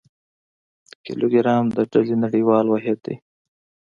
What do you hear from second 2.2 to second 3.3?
نړیوال واحد دی.